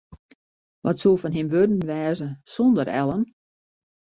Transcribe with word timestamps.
Wat 0.83 0.97
soe 1.01 1.19
fan 1.21 1.35
him 1.35 1.47
wurden 1.53 1.87
wêze 1.89 2.27
sonder 2.53 2.87
Ellen? 3.01 3.23